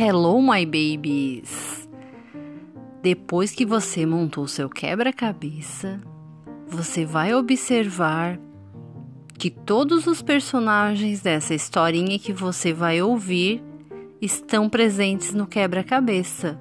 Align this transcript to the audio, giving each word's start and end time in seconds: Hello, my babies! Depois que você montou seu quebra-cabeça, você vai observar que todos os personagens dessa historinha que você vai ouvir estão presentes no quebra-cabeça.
Hello, 0.00 0.40
my 0.40 0.64
babies! 0.64 1.88
Depois 3.02 3.50
que 3.50 3.66
você 3.66 4.06
montou 4.06 4.46
seu 4.46 4.70
quebra-cabeça, 4.70 6.00
você 6.68 7.04
vai 7.04 7.34
observar 7.34 8.38
que 9.36 9.50
todos 9.50 10.06
os 10.06 10.22
personagens 10.22 11.20
dessa 11.20 11.52
historinha 11.52 12.16
que 12.16 12.32
você 12.32 12.72
vai 12.72 13.02
ouvir 13.02 13.60
estão 14.22 14.68
presentes 14.68 15.34
no 15.34 15.48
quebra-cabeça. 15.48 16.60